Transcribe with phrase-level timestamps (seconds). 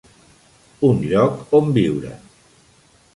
[0.87, 2.17] Un lloc on viure!